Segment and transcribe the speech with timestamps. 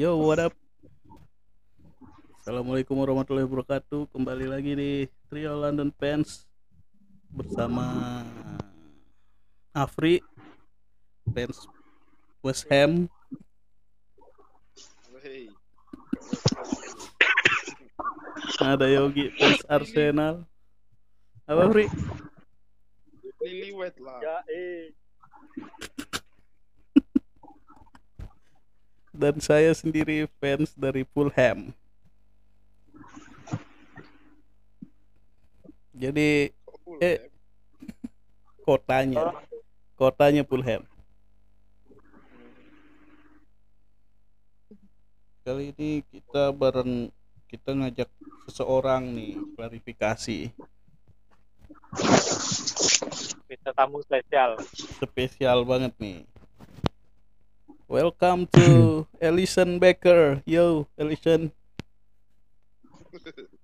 [0.00, 0.56] Yo, what up?
[2.40, 4.08] Assalamualaikum warahmatullahi wabarakatuh.
[4.08, 4.90] Kembali lagi di
[5.28, 6.48] Trio London Fans
[7.28, 8.24] bersama
[9.76, 10.24] Afri,
[11.36, 11.68] fans
[12.40, 13.12] West Ham,
[18.56, 20.48] ada Yogi, fans Arsenal.
[21.44, 21.92] Apa Afri?
[23.44, 24.16] Liliwet lah.
[24.24, 24.96] Ya, eh.
[29.20, 31.76] Dan saya sendiri fans dari Fulham.
[35.92, 36.48] Jadi
[37.04, 37.20] Eh.
[37.20, 37.28] ya.
[38.64, 39.36] kotanya,
[39.94, 40.88] kotanya Fulham.
[45.40, 47.12] Kali ini kita bareng
[47.44, 48.08] kita ngajak
[48.48, 50.48] seseorang nih klarifikasi
[53.50, 54.56] Kita tamu spesial.
[55.02, 56.29] spesial banget nih.
[57.90, 60.46] Welcome to Ellison Baker.
[60.46, 61.50] Yo, Ellison.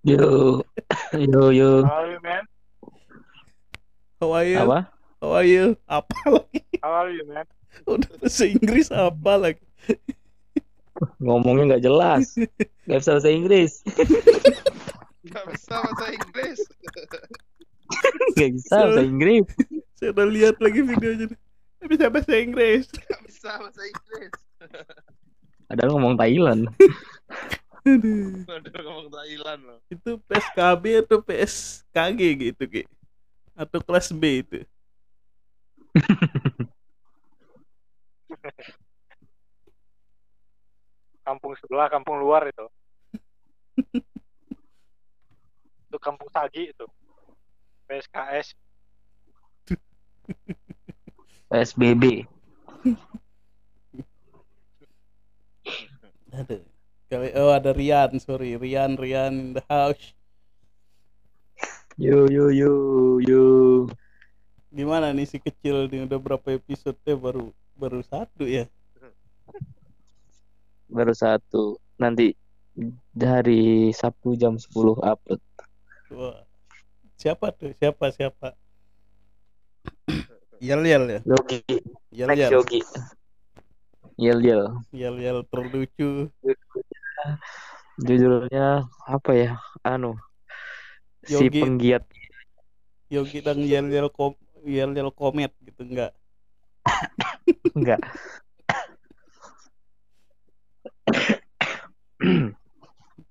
[0.02, 0.66] Yo,
[1.14, 1.86] yo, yo.
[1.86, 2.42] How are you, man?
[4.18, 4.58] How are you?
[4.58, 4.78] Apa?
[5.22, 5.78] How are you?
[5.86, 6.58] Apa lagi?
[6.82, 7.46] How are you, man?
[7.86, 9.62] Udah bahasa Inggris apa lagi?
[11.22, 12.34] Ngomongnya nggak jelas.
[12.90, 13.72] Nggak bisa bahasa Inggris.
[15.22, 16.58] Nggak bisa bahasa Inggris.
[18.34, 19.46] Nggak bisa bahasa Inggris.
[19.94, 21.30] Saya udah lihat lagi videonya.
[21.90, 22.90] Bisa bahasa Inggris.
[23.22, 24.34] Bisa bahasa Inggris.
[25.70, 26.66] Padahal ngomong Thailand.
[27.86, 28.42] Aduh.
[28.82, 29.78] Ngomong Thailand loh.
[29.90, 32.20] Itu PSKB atau PSKG
[32.50, 32.82] gitu, Ki?
[33.54, 34.66] Atau kelas B itu?
[41.26, 42.70] Kampung sebelah, kampung luar itu.
[45.90, 46.86] itu kampung Sagi itu.
[47.90, 48.54] PSKS.
[51.50, 52.26] PSBB.
[56.36, 56.62] Aduh.
[57.38, 58.58] Oh ada Rian, sorry.
[58.58, 60.12] Rian, Rian in the house.
[61.96, 62.72] Yo, yo, yo,
[63.22, 63.42] yo.
[64.74, 68.68] Gimana nih si kecil nih udah berapa episode ya baru baru satu ya?
[70.90, 71.80] Baru satu.
[71.96, 72.36] Nanti
[73.16, 75.40] dari Sabtu jam 10 upload.
[76.12, 76.44] Wah.
[77.16, 77.72] Siapa tuh?
[77.80, 78.52] Siapa siapa?
[80.60, 81.20] Yel yel ya.
[81.24, 81.60] Yogi.
[82.12, 82.52] Yel Next yel.
[82.52, 82.80] Yogi.
[84.16, 84.62] Yel, yel.
[84.92, 86.32] Yel yel terlucu.
[88.00, 89.50] Judulnya apa ya?
[89.84, 90.16] Anu.
[91.24, 91.60] Si Yogi.
[91.60, 92.04] penggiat.
[93.12, 94.32] Yogi dan yel yel kom
[94.64, 96.12] yel yel komet gitu enggak?
[97.76, 98.00] Enggak.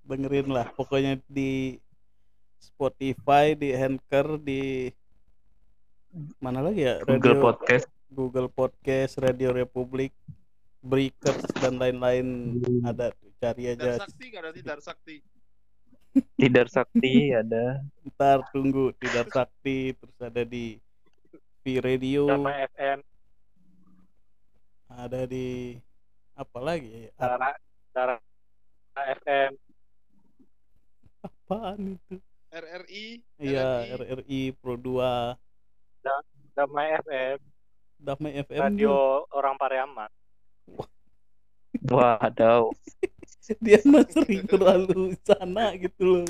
[0.05, 1.81] dengerin lah pokoknya di
[2.61, 4.93] Spotify di Anchor di
[6.39, 7.87] mana lagi ya Google Radio- Podcast.
[8.07, 10.15] Google Podcast Radio Republik
[10.79, 15.17] Breakers dan lain-lain ada cari Dar aja Sakti nggak ada Dar Sakti.
[16.39, 17.83] Tidar Sakti ada.
[18.07, 20.79] ntar tunggu tidak sakti terus ada di
[21.59, 22.99] V Radio FM.
[24.87, 25.75] ada di
[26.31, 27.11] apa lagi?
[27.19, 27.51] Darah,
[27.91, 28.19] darah
[29.19, 29.51] FM.
[31.19, 32.15] apaan itu
[32.53, 33.05] RRI.
[33.41, 34.23] iya RRI.
[34.23, 35.35] RRI Pro 2
[36.53, 37.37] Damai FM.
[37.97, 40.11] Damai FM Radio orang Pariaman.
[41.85, 42.71] Waduh.
[43.61, 46.25] dia mah sering terlalu sana gitu loh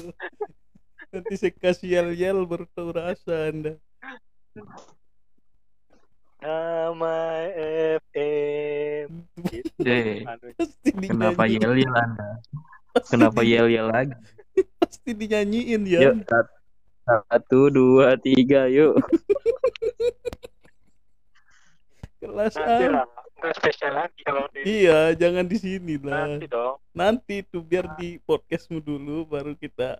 [1.16, 3.80] nanti saya kasih yel yel baru tahu rasa anda
[6.44, 7.56] Damai
[8.04, 9.10] FM.
[9.48, 9.72] Gitu.
[10.60, 12.28] Pasti kenapa dinyanyiin yel yel Anda?
[12.92, 14.16] pasti, Kenapa di- yel yel lagi?
[14.84, 16.54] pasti dinyanyiin ya Yuk, sat-
[17.06, 19.00] satu, dua, tiga, yuk.
[22.26, 23.08] Kelas Nanti A lah.
[23.36, 26.76] Nggak spesial lagi kalau di iya jangan di sini lah nanti dong.
[26.96, 30.00] nanti tuh biar di podcastmu dulu baru kita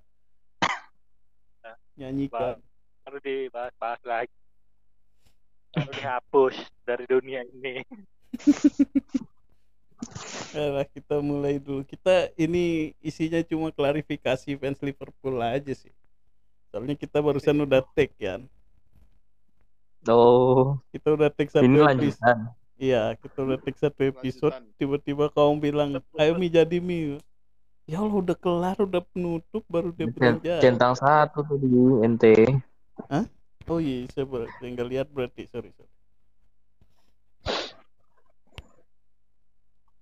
[2.00, 2.58] nyanyikan
[3.06, 4.34] Baru dibahas-bahas lagi.
[5.78, 6.56] Baru dihapus
[6.90, 7.86] dari dunia ini.
[10.56, 15.92] Nah, kita mulai dulu kita ini isinya cuma klarifikasi fans Liverpool aja sih
[16.72, 18.40] soalnya kita barusan udah take ya
[20.06, 22.38] Oh, kita udah take satu ini episode lanjutan.
[22.76, 27.18] Iya, kita udah take satu episode, tiba-tiba kamu bilang, ayo Mi jadi Mi.
[27.86, 30.62] Ya Allah udah kelar, udah penutup, baru dia bilang jadi.
[30.62, 31.70] Centang satu tuh di
[32.06, 32.26] NT.
[33.66, 35.90] Oh iya, saya baru tinggal lihat berarti, sorry, sorry.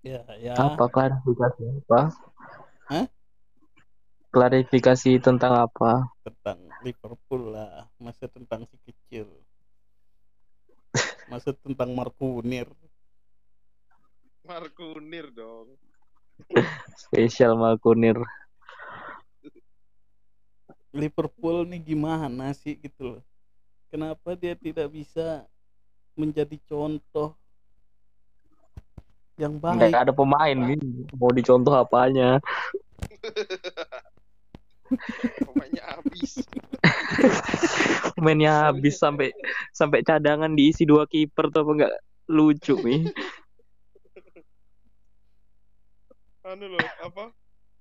[0.04, 0.52] Ya, ya.
[0.60, 2.12] Apa klarifikasi apa?
[2.92, 3.08] Hah?
[4.36, 6.12] Klarifikasi tentang apa?
[6.28, 9.32] Tentang Liverpool lah, masa tentang si kecil.
[11.34, 12.70] Masa tentang Markunir.
[14.46, 15.74] Markunir dong.
[16.94, 18.22] Spesial Makunir.
[20.94, 23.22] Liverpool nih gimana sih gitu loh.
[23.90, 25.42] Kenapa dia tidak bisa
[26.14, 27.34] menjadi contoh
[29.34, 30.06] yang Nggak baik?
[30.06, 30.78] ada pemain nih.
[31.18, 32.38] Mau dicontoh apanya?
[35.50, 36.46] Pemainnya habis.
[38.24, 39.34] Mainnya habis sampai
[39.74, 41.94] sampai cadangan diisi dua kiper tuh apa enggak
[42.30, 43.10] lucu nih.
[46.44, 47.32] Anu loh, apa?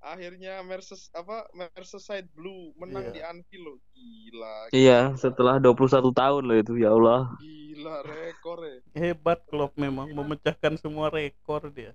[0.03, 3.15] Akhirnya Merses apa Merseyside Blue menang Iya.
[3.15, 3.79] di Anfield loh.
[3.94, 4.56] Gila.
[4.75, 7.31] Iya, setelah 21 tahun loh itu, ya Allah.
[7.39, 8.79] Gila rekor ya.
[8.99, 11.94] Hebat Klopp memang memecahkan semua rekor dia.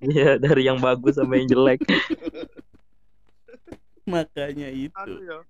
[0.00, 1.84] Iya, dari yang bagus sampai yang jelek.
[4.08, 4.96] Makanya itu.
[4.96, 5.44] Anu ya.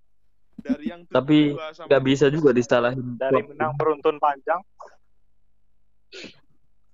[0.56, 3.16] Dari yang Tapi 72 sampai Nggak bisa juga disalahin.
[3.20, 4.60] Dari menang beruntun panjang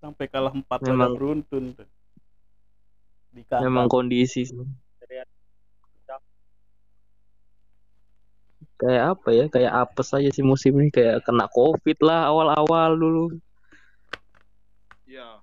[0.03, 1.65] Sampai kalah empat Memang- beruntun.
[3.33, 4.59] Memang kondisi sih.
[8.83, 9.45] Kayak apa ya?
[9.47, 10.91] Kayak apes aja sih musim ini.
[10.91, 13.39] Kayak kena covid lah awal-awal dulu.
[15.07, 15.39] Ya.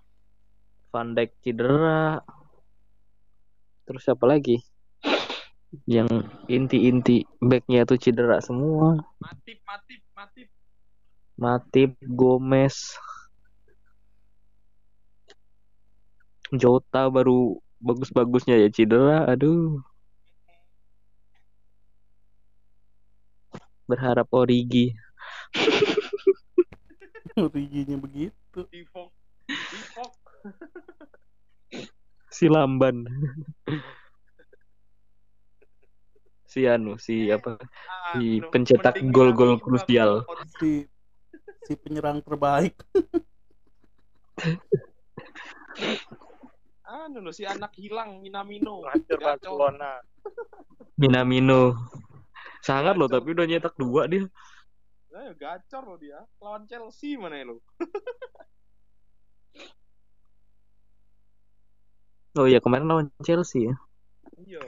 [0.92, 2.20] Van Dijk cedera.
[3.88, 4.60] Terus siapa lagi?
[5.86, 8.98] Yang inti-inti backnya tuh cedera semua.
[9.22, 10.48] Matip, Matip, Matip.
[11.40, 12.98] Matip, Gomez,
[16.50, 19.30] Jota baru bagus-bagusnya ya cedera.
[19.30, 19.86] Aduh.
[23.86, 24.94] Berharap Origi.
[27.38, 28.60] Originya begitu.
[28.74, 29.14] Divok.
[29.46, 30.14] Divok.
[32.34, 33.06] Si Lamban.
[36.50, 37.62] Si anu, si apa?
[38.18, 40.26] Si Anu, pencetak gol-gol krusial.
[40.58, 40.90] Si
[41.62, 42.74] si penyerang terbaik.
[46.90, 48.82] Anu loh si anak hilang Minamino.
[48.90, 49.38] hancur Gacor.
[49.38, 50.02] Barcelona.
[50.98, 51.78] Minamino.
[52.66, 54.26] Sangat loh, tapi udah nyetak dua dia.
[55.14, 56.26] Nah, ya gacor loh dia.
[56.42, 57.62] Lawan Chelsea mana ya lo?
[62.38, 63.76] Oh iya, kemarin lawan Chelsea ya.
[64.38, 64.62] Iya.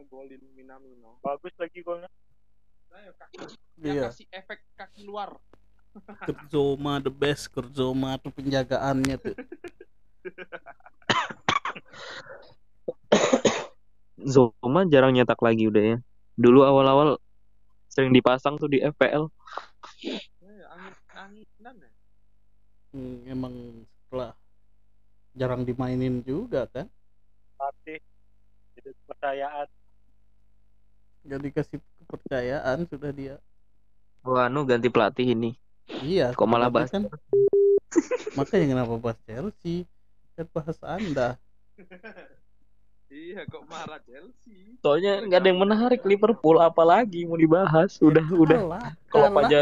[0.00, 1.20] Ngegolin Minamino.
[1.20, 2.08] Bagus lagi golnya.
[2.88, 3.36] Nah, ya, kaki,
[3.84, 4.08] Iya.
[4.08, 5.36] kasih efek kaki luar.
[6.24, 7.52] Kerzoma the best.
[7.52, 9.36] Kerzoma tuh penjagaannya tuh.
[14.32, 16.00] Zoma jarang nyetak lagi udah ya.
[16.40, 17.20] Dulu awal-awal
[17.92, 19.28] sering dipasang tuh di FPL.
[20.40, 21.90] Nah, ya, angin anginan ya.
[22.90, 23.54] Hmm, emang
[24.06, 24.32] setelah
[25.36, 26.88] jarang dimainin juga kan.
[27.60, 28.00] Latih.
[28.78, 29.68] Jadi kepercayaan.
[31.26, 33.36] Gak dikasih kepercayaan sudah dia.
[34.24, 35.56] Wah, anu ganti pelatih ini.
[36.00, 36.32] Iya.
[36.32, 37.08] Kok malah bahas kan.
[38.38, 39.84] Makanya kenapa bahas Chelsea?
[40.36, 41.28] Kan bahas Anda.
[43.10, 44.78] Iya, kok marah Chelsea?
[44.86, 47.98] Soalnya nggak ada yang menarik Liverpool apalagi mau dibahas.
[47.98, 49.48] Udah udah Kalah, Klopp kalah.
[49.50, 49.60] aja.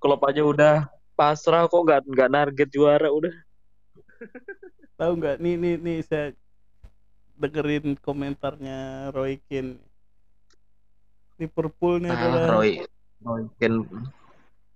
[0.00, 0.74] Klopp aja udah
[1.12, 3.36] pasrah kok nggak nggak target juara udah.
[4.96, 5.36] Tahu nggak?
[5.44, 6.26] Nih nih nih saya
[7.36, 9.76] dengerin komentarnya Roy Keane.
[11.42, 12.70] Liverpool ini adalah Ah, Roy
[13.26, 13.82] Roy Keane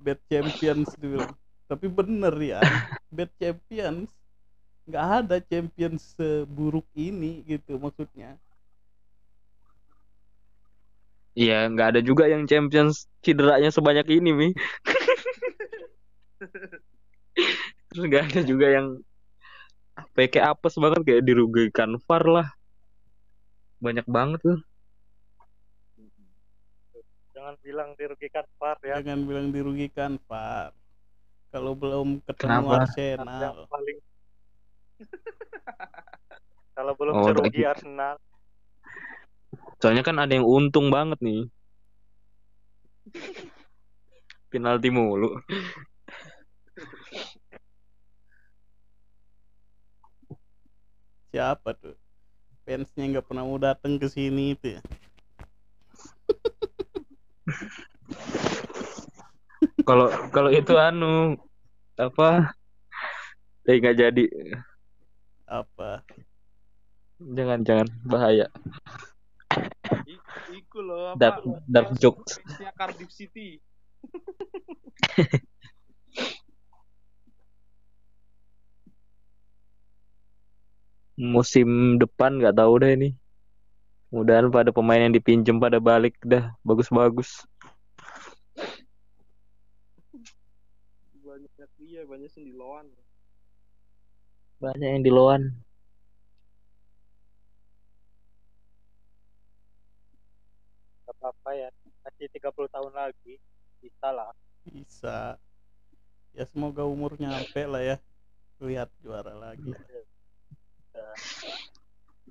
[0.01, 1.27] bad champions dulu.
[1.67, 2.61] Tapi bener ya,
[3.11, 4.09] bad champions.
[4.87, 8.39] Nggak ada champions seburuk ini gitu maksudnya.
[11.37, 14.49] Iya, nggak ada juga yang Champions cederanya sebanyak ini, Mi.
[17.93, 19.05] Terus nggak ada juga yang
[20.01, 22.49] apa ya, apes banget kayak dirugikan VAR lah.
[23.85, 24.59] Banyak banget tuh.
[27.47, 28.99] Jangan bilang dirugikan VAR ya.
[29.07, 30.75] Jangan bilang dirugikan VAR.
[31.55, 32.75] Kalau belum ketemu Kenapa?
[32.83, 33.39] Arsenal.
[33.55, 33.99] Yang paling
[36.75, 38.19] kalau belum Oh, serugi Arsenal
[39.79, 41.47] Soalnya kan ada yang untung banget nih.
[44.51, 45.39] Penalti mulu.
[51.31, 51.95] Siapa tuh?
[52.67, 54.83] Fansnya nggak pernah mau datang ke sini itu ya.
[59.87, 61.39] Kalau kalau itu anu
[61.95, 62.51] apa?
[63.71, 64.25] Eh nggak jadi.
[65.47, 66.03] Apa?
[67.23, 68.51] Jangan jangan bahaya.
[70.11, 70.21] I-
[70.59, 71.19] iku loh apa?
[71.23, 71.39] Dark
[71.71, 72.43] dark jokes.
[72.75, 73.63] Cardiff City.
[81.17, 83.09] Musim depan nggak tahu deh ini.
[84.13, 87.47] Mudahan pada pemain yang dipinjem pada balik dah bagus-bagus.
[91.97, 92.87] iya banyak yang diloan
[94.61, 95.43] banyak yang diloan
[101.09, 101.69] Gak apa-apa ya
[102.05, 103.41] masih 30 tahun lagi
[103.81, 104.35] bisa lah.
[104.67, 105.39] Bisa.
[106.37, 107.97] Ya semoga umurnya nyampe lah ya
[108.61, 109.73] lihat juara lagi.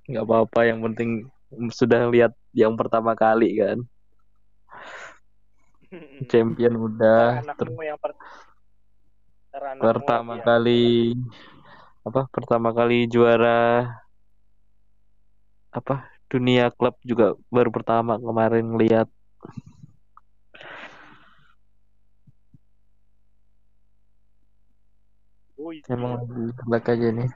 [0.06, 1.26] Nggak apa-apa yang penting
[1.74, 3.82] sudah lihat yang pertama kali kan.
[6.30, 7.90] Champion udah anakmu ter...
[7.90, 8.14] yang per
[9.80, 10.84] pertama yang- kali
[12.06, 13.88] apa pertama kali juara
[15.74, 19.08] apa dunia klub juga baru pertama kemarin lihat
[25.56, 27.30] Wih, emang lagi jelek aja nih.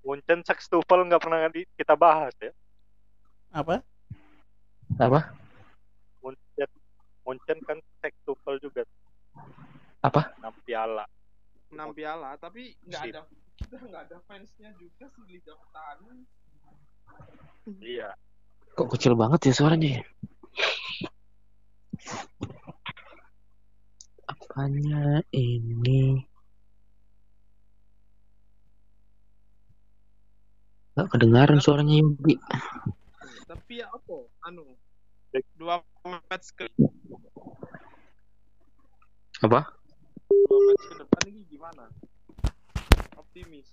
[0.00, 1.44] Munchen sextuple nggak pernah
[1.76, 2.54] kita bahas ya.
[3.52, 3.84] Apa?
[4.96, 5.36] Apa?
[6.24, 6.70] Munchen
[7.28, 8.88] Munchen kan sextuple juga
[9.98, 10.30] Apa?
[10.38, 11.04] enam piala.
[11.74, 13.20] Enam piala tapi nggak ada
[13.58, 16.22] kita nggak ada fansnya juga sih liga petani
[17.82, 18.14] iya.
[18.78, 20.02] Kok kecil banget ya suaranya ya?
[24.30, 26.22] Apanya ini?
[30.94, 32.38] Nggak kedengaran suaranya Yogi.
[33.50, 34.16] Tapi ya apa?
[34.46, 34.78] Anu
[35.60, 36.64] dua match ke
[39.44, 39.77] apa
[40.28, 41.84] dua match ke depan ini gimana?
[43.16, 43.68] Optimis.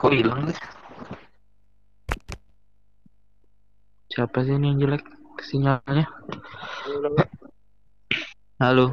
[0.00, 0.58] Kok hilang deh
[4.12, 5.04] siapa sih ini yang jelek
[5.40, 6.04] sinyalnya?
[8.60, 8.92] Halo?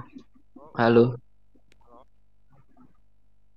[0.80, 1.20] Halo.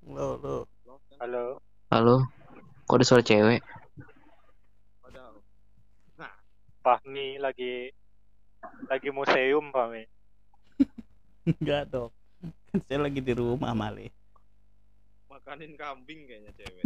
[0.03, 1.63] Lo lo Loh, kan halo?
[1.95, 2.17] Halo.
[2.91, 3.63] Kok ada suara cewek?
[5.01, 5.39] Padahal.
[6.83, 7.95] Fahmi lagi
[8.89, 10.05] lagi museum Fahmi
[11.59, 12.11] enggak dong.
[12.71, 14.09] Kan saya lagi di rumah mali.
[15.31, 16.83] Makanin kambing kayaknya cewek.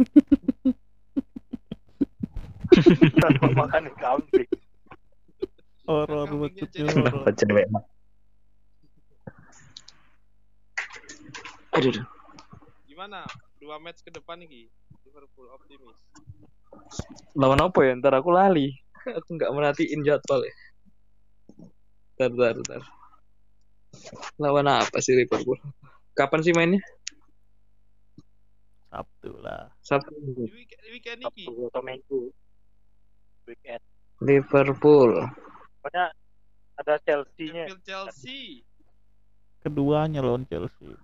[3.21, 4.49] Tanpa makan kambing.
[5.87, 6.91] Horor betul horor.
[6.91, 7.67] kenapa cewek
[11.77, 12.05] aduh aduh.
[12.89, 13.21] gimana?
[13.61, 14.65] Dua match ke depan nih
[15.05, 16.01] Liverpool optimis.
[17.37, 17.93] Lawan apa ya?
[17.93, 18.73] Ntar aku lali.
[19.21, 20.53] Aku nggak merhatiin jadwal ya
[22.17, 22.81] ntar ntar ntar
[24.41, 25.57] lawan apa sih Liverpool?
[26.17, 26.81] Kapan sih mainnya?
[28.89, 29.69] Sabtu lah.
[29.85, 30.17] Sabtu.
[30.49, 31.45] Weekend, weekend ini.
[31.45, 32.21] Sabtu atau Minggu?
[33.45, 33.81] Weekend.
[34.25, 35.11] Liverpool.
[35.85, 36.09] Pokoknya
[36.81, 37.69] ada Chelsea-nya.
[37.85, 38.65] Chelsea.
[39.61, 40.97] Keduanya lawan Chelsea.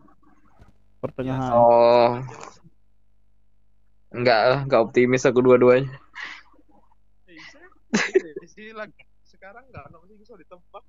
[0.97, 1.53] Pertengahan.
[1.53, 2.17] Oh.
[4.13, 5.93] Nggak lah nggak optimis aku dua-duanya.
[7.29, 7.69] Eh, saya-
[8.41, 10.85] di sini lagi sekarang nggak ada sih bisa ditebak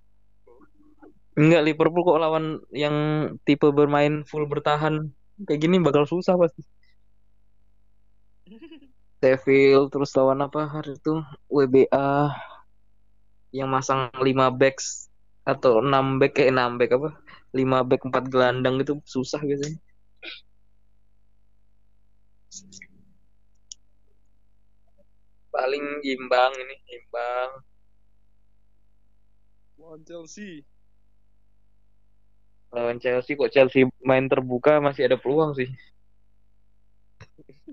[1.34, 2.94] Enggak Liverpool kok lawan yang
[3.42, 5.11] tipe bermain full bertahan
[5.42, 6.62] kayak gini bakal susah pasti.
[9.25, 12.28] Sheffield terus lawan apa hari itu WBA
[13.56, 15.08] yang masang 5 backs
[15.49, 17.11] atau 6 back eh 6 back apa?
[17.56, 19.80] 5 back 4 gelandang itu susah biasanya.
[25.54, 27.50] Paling imbang ini, imbang.
[29.78, 30.62] Lawan Chelsea.
[32.75, 35.71] Lawan Chelsea kok Chelsea main terbuka masih ada peluang sih.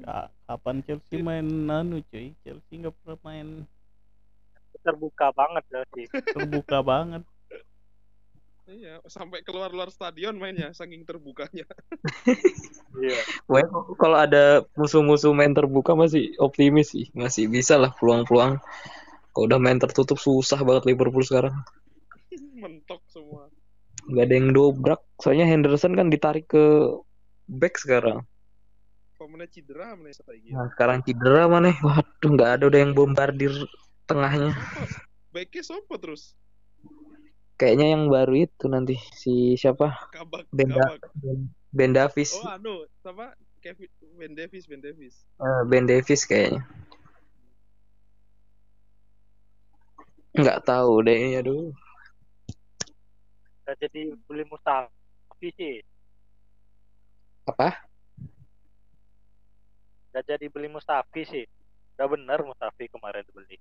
[0.06, 2.34] Ka- kapan Chelsea main anu cuy?
[2.46, 3.48] Chelsea nggak pernah main.
[4.82, 6.06] Terbuka banget Chelsea.
[6.10, 7.24] Terbuka banget.
[8.72, 11.66] Iya sampai keluar luar stadion mainnya saking terbukanya.
[13.02, 13.20] Iya.
[13.50, 13.66] Wah,
[13.98, 18.62] kalau ada musuh-musuh main terbuka masih optimis sih, masih bisa lah peluang-peluang.
[19.32, 21.56] Kalau udah main tertutup susah banget Liverpool sekarang.
[22.62, 23.50] Mentok semua
[24.02, 26.66] Gak ada yang dobrak, soalnya Henderson kan ditarik ke
[27.46, 28.26] back sekarang.
[29.18, 31.70] pemainnya cedera mana lagi Nah, sekarang cedera mana?
[31.86, 33.54] Waduh, nggak ada udah yang bombardir
[34.10, 34.58] tengahnya.
[35.30, 36.34] baiknya siapa terus
[37.56, 40.10] Kayaknya yang baru itu nanti si siapa?
[40.10, 40.82] kabak Benda.
[40.82, 41.14] kabak
[41.70, 42.34] Ben Davis.
[42.34, 43.86] oh anu sama Kevin
[44.18, 46.66] Ben Davis Ben Davis Eh, ben Davis kayaknya.
[50.34, 51.70] Nggak tahu deh, aduh.
[53.72, 55.80] Udah jadi beli Mustafi sih
[57.48, 57.72] Apa?
[60.12, 61.48] udah jadi beli Mustafi sih
[61.96, 63.56] udah bener Mustafi kemarin beli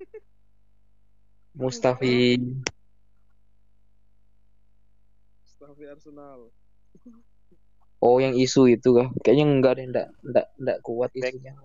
[1.60, 2.40] Mustafi
[5.44, 6.48] Stafi Arsenal
[8.04, 9.08] Oh, yang isu itu kah?
[9.24, 11.32] Kayaknya enggak deh, enggak, enggak, enggak kuat Back.
[11.32, 11.56] isunya.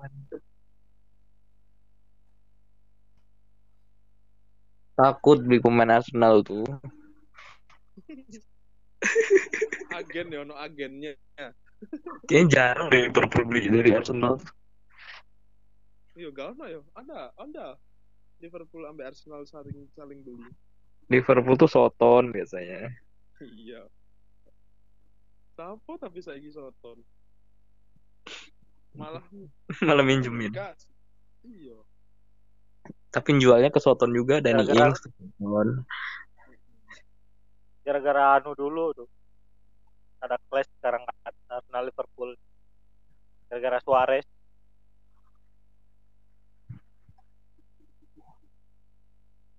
[4.99, 6.67] Takut beli pemain Arsenal tuh.
[9.99, 11.15] agen ya ono agennya
[12.27, 14.35] Kayaknya jarang deh Liverpool beli dari Arsenal.
[16.19, 16.79] Iya, gak ono ya.
[16.99, 17.67] Ada, ada.
[18.43, 20.51] Liverpool sampai Arsenal saling saling beli.
[21.07, 22.91] Liverpool tuh Soton biasanya.
[23.39, 23.87] Iya.
[25.55, 26.99] Siapa tapi saya Soton.
[28.99, 29.23] Malah
[29.87, 30.51] Malah minjemin.
[31.47, 31.77] Iya.
[33.09, 35.01] Tapi jualnya ke Soton juga Danny Gara-gara- Ings.
[37.81, 39.09] Gara-gara anu dulu tuh
[40.19, 41.01] ada clash sekarang
[41.49, 42.35] Arsenal Liverpool
[43.47, 44.27] gara-gara Suarez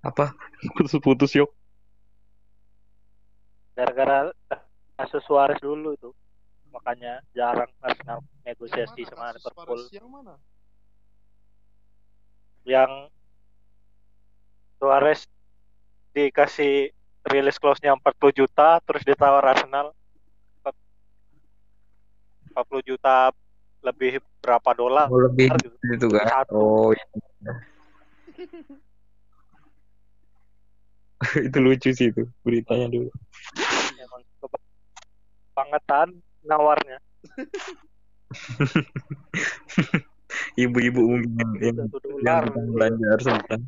[0.01, 0.33] Apa?
[0.77, 1.51] Putus-putus yuk.
[3.71, 4.29] gara-gara
[5.01, 6.13] kasus Suarez dulu tuh
[6.69, 9.95] makanya jarang Arsenal negosiasi mana sama Liverpool Suarez?
[9.97, 10.35] Yang mana?
[12.69, 12.91] yang
[14.81, 15.29] Suarez
[16.17, 16.89] dikasih
[17.29, 18.01] rilis clause-nya 40
[18.33, 19.93] juta terus ditawar Arsenal
[22.57, 23.29] 40 juta
[23.85, 25.69] lebih berapa dolar Oh, lebih gitu.
[25.93, 26.25] itu kan.
[26.29, 26.53] Satu.
[26.57, 27.05] Oh, iya.
[31.47, 33.13] itu lucu sih itu beritanya dulu.
[34.01, 34.25] emang
[35.53, 36.09] kebangetan
[36.41, 36.97] nawarnya
[40.57, 41.91] Ibu-ibu mungkin
[42.23, 43.59] yang, belanja Arsenal.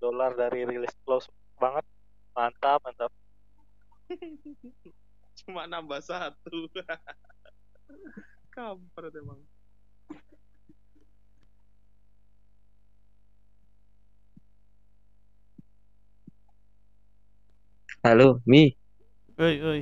[0.00, 1.84] Dolar dari rilis close banget
[2.34, 3.12] mantap mantap
[5.42, 6.70] Cuma nambah satu.
[8.54, 9.42] Kampret emang.
[18.04, 18.76] Halo, Mi.
[19.40, 19.80] Oi, oi.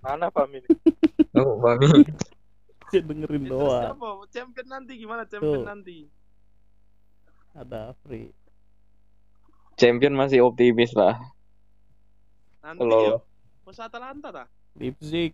[0.00, 0.64] mana family
[1.38, 2.08] Oh, Mami.
[2.90, 3.94] Dia dengerin doang.
[3.94, 4.08] siapa?
[4.32, 5.68] Champion nanti gimana champion Tuh.
[5.68, 6.08] nanti?
[7.54, 8.32] Ada free.
[9.80, 11.16] Champion masih optimis lah.
[12.60, 13.16] Nanti Kalau ya.
[13.64, 14.46] Masa Atalanta dah?
[14.76, 15.32] Leipzig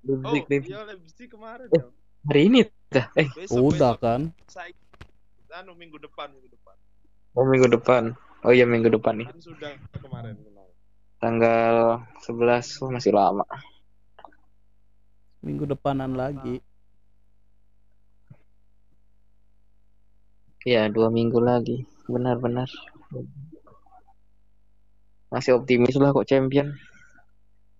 [0.00, 0.72] Oh, Leipzig, Leipzig.
[0.72, 1.76] iya Leipzig kemarin Eh.
[1.76, 1.84] ya.
[2.24, 3.06] hari ini dah.
[3.12, 3.94] Eh, Besok, udah besok.
[4.00, 4.20] kan.
[4.48, 4.72] Saya
[5.52, 6.74] anu minggu depan minggu depan.
[7.36, 8.02] oh minggu depan.
[8.40, 9.28] Oh iya minggu depan nih.
[9.28, 10.40] Kan sudah kemarin.
[11.20, 13.44] Tanggal 11 oh, masih lama.
[15.44, 16.64] Minggu depanan lagi.
[20.64, 21.84] Ya, dua minggu lagi.
[22.08, 22.68] Benar-benar.
[25.30, 26.74] Masih optimis lah kok champion.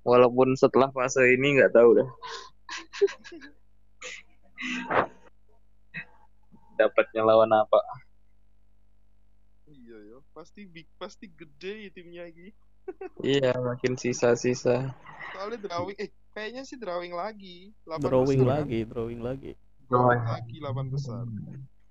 [0.06, 2.06] Walaupun setelah fase ini nggak tahu dah.
[6.78, 7.80] Dapatnya lawan apa?
[9.68, 12.56] Iya ya, pasti big pasti gede ya timnya lagi.
[13.22, 14.96] Iya, makin sisa-sisa.
[15.36, 17.76] Soalnya drawing eh kayaknya sih drawing lagi.
[17.84, 18.56] 8 Drawing besar, kan?
[18.64, 19.52] lagi, drawing lagi.
[19.86, 21.22] Drawing lagi 8 besar.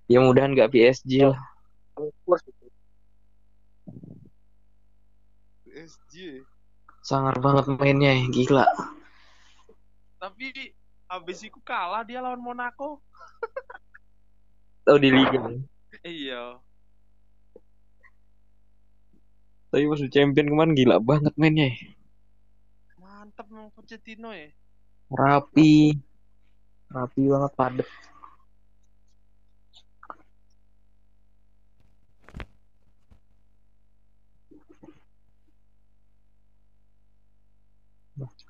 [0.09, 1.39] Ya mudahan nggak PSG lah.
[5.69, 6.41] PSG.
[7.05, 8.65] Sangar banget mainnya, gila.
[10.17, 10.73] Tapi
[11.05, 12.99] habis itu kalah dia lawan Monaco.
[14.89, 15.37] Oh di liga.
[16.01, 16.57] Iya.
[19.69, 21.69] Tapi masuk champion kemarin gila banget mainnya.
[22.97, 24.49] Mantap memang Pochettino ya.
[25.13, 25.93] Rapi.
[26.89, 27.89] Rapi banget padet.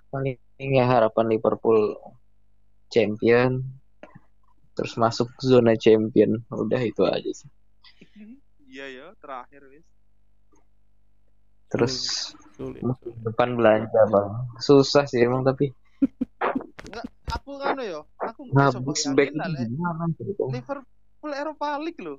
[0.09, 1.95] Paling ya harapan Liverpool
[2.89, 3.63] champion
[4.73, 7.49] terus masuk zona champion udah itu aja sih
[8.69, 9.85] Iya ya, terakhir wis.
[11.69, 11.95] terus
[12.57, 12.81] Sulit.
[12.81, 15.69] musim depan belanja bang susah sih emang tapi
[17.29, 20.09] Aku kan yo, aku nah bisa bayangin lah,
[20.49, 22.17] Liverpool Eropa League loh.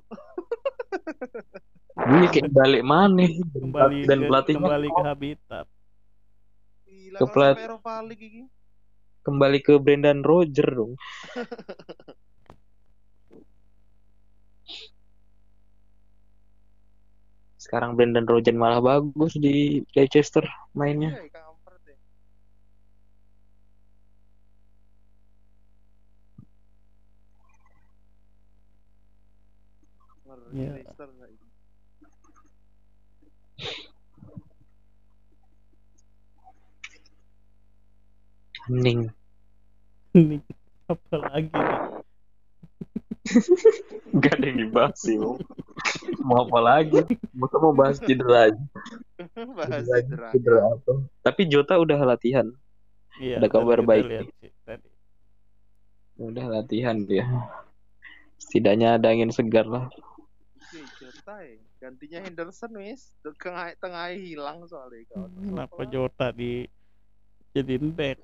[1.99, 5.65] Ini kayak balik mana Kembali dan ke, pelatihnya kembali ke habitat.
[7.01, 7.25] Gila Ke
[8.13, 8.45] ini.
[9.25, 10.93] kembali ke Brendan Roger dong.
[17.61, 20.45] Sekarang Brendan Roger malah bagus di Leicester
[20.77, 21.17] mainnya.
[21.29, 21.81] Kampret
[38.67, 39.09] hening
[40.11, 40.37] Ini
[40.91, 41.51] apa lagi?
[44.21, 45.15] Gak ada yang dibahas sih
[46.21, 46.99] mau apa lagi
[47.31, 48.63] masa mau bahas cedera aja
[49.57, 50.27] Bahas Cedera, cedera.
[50.33, 52.49] cedera apa tapi Jota udah latihan
[53.21, 54.27] Iya, Ada kabar baik lihat
[54.65, 54.89] tadi.
[56.17, 57.27] udah latihan dia
[58.41, 59.85] setidaknya ada angin segar lah
[60.71, 61.59] Jota ya.
[61.81, 63.11] Gantinya Henderson wis.
[63.21, 65.29] Tengah tengah hilang soalnya kawan.
[65.35, 66.63] Kenapa Jota di
[67.51, 68.17] jadiin back?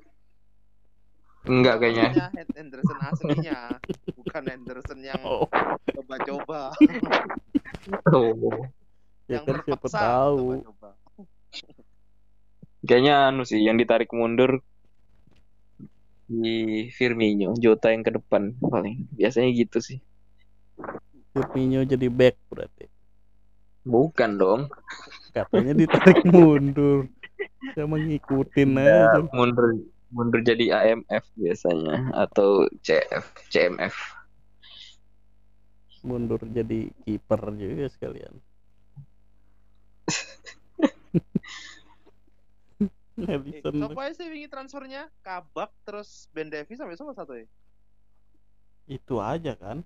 [1.47, 2.03] Enggak kayaknya.
[2.11, 3.59] Maksudnya Head Henderson aslinya,
[4.13, 5.47] bukan Henderson yang Oh,
[5.87, 6.61] coba-coba,
[8.11, 8.67] Oh.
[9.27, 10.59] ya yang kan siapa tahu.
[10.61, 10.89] coba-coba.
[12.83, 14.59] Kayaknya anu sih yang ditarik mundur
[16.27, 19.07] di Firmino, Jota yang ke depan paling.
[19.15, 19.99] Biasanya gitu sih.
[21.31, 22.85] Firmino jadi back berarti.
[23.87, 24.61] Bukan dong.
[25.31, 27.07] Katanya ditarik mundur.
[27.71, 29.23] Saya ngikutin Ya, aja.
[29.31, 29.79] mundur
[30.13, 33.95] mundur jadi AMF biasanya atau CF, CMF.
[36.05, 38.33] Mundur jadi kiper juga sekalian.
[43.17, 45.09] Eh, Alisson siapa sih wingi transfernya?
[45.25, 47.49] Kabak terus Ben Davies sampai sama satu ya?
[48.87, 49.83] itu aja kan.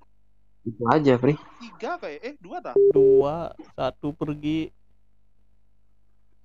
[0.62, 1.34] Itu aja, Pri.
[1.58, 2.78] Tiga kayak, eh dua tak?
[2.94, 4.70] Dua, satu pergi.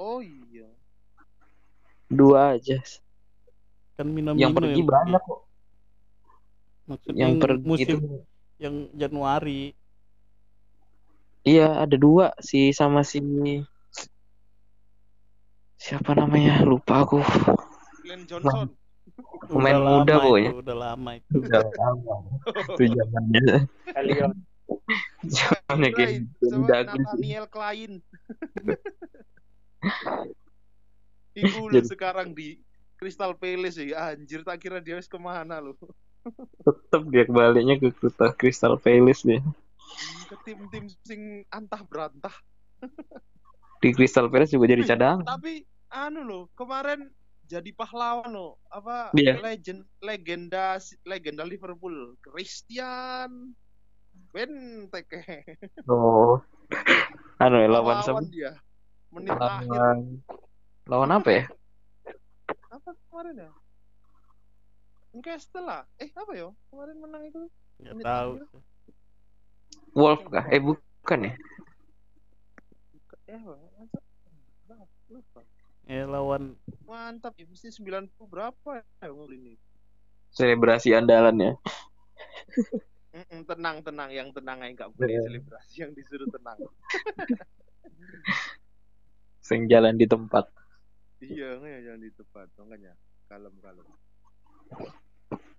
[0.00, 0.64] Oh iya.
[2.08, 2.80] Dua aja.
[3.96, 5.40] Kan Minamino Yang pergi banyak kok.
[6.86, 8.08] Maksudnya Yang yang pergi musim itu
[8.56, 9.62] yang Januari.
[11.46, 13.20] iya ada dua si sama si
[15.76, 17.20] siapa namanya lupa aku
[18.02, 18.72] Glenn Johnson.
[19.46, 20.50] Pemain Udah muda pokoknya.
[20.50, 21.30] itu, Udah lama itu.
[21.38, 22.14] udah lama
[22.74, 23.44] itu zamannya
[25.26, 26.10] zamannya kayak
[26.42, 27.92] sama Douglas Nathaniel Klein.
[31.36, 32.56] Ibu sekarang di
[32.96, 34.12] Crystal Palace ya.
[34.12, 35.76] Anjir tak kira dia wis ke mana lu.
[36.66, 37.94] tetep dia kebaliknya ke
[38.34, 39.40] Crystal Palace dia
[40.26, 42.34] Ke tim-tim sing antah berantah.
[43.78, 47.06] di Crystal Palace juga jadi cadangan Tapi anu loh, kemarin
[47.46, 48.58] jadi pahlawan loh.
[48.66, 49.38] Apa Iya.
[49.38, 53.54] legend legenda legenda Liverpool Christian
[54.34, 55.46] Benteke.
[55.86, 56.42] oh
[57.38, 58.52] anu ya lawan siapa dia.
[59.14, 59.98] Menit akhir lawan
[60.90, 61.44] lawan apa ya
[62.86, 63.50] apa kemarin ya?
[65.10, 65.82] Newcastle lah.
[65.98, 66.54] Eh apa ya?
[66.70, 67.42] Kemarin menang itu.
[67.82, 68.30] Menit tahu.
[68.38, 68.46] akhir.
[69.90, 71.34] Wolf kah eh bukan ya
[73.26, 73.42] Eh.
[75.08, 75.40] Lupa.
[75.84, 79.58] Eh lawan Mantap ya mesti 90 berapa ya gol ini?
[80.28, 81.56] selebrasi andalannya
[83.10, 85.22] Mm-mm, tenang tenang yang tenang aja nggak boleh Iya.
[85.24, 86.58] selebrasi yang disuruh tenang.
[89.40, 90.44] sing jalan di tempat
[91.30, 92.92] iya ya jangan di tempat makanya
[93.26, 93.86] kalem kalem.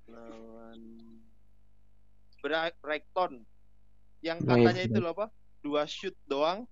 [0.08, 0.80] Lawan
[2.80, 3.44] Brighton
[4.24, 5.28] yang Oh, iya, katanya itu loh apa
[5.62, 6.64] dua shoot doang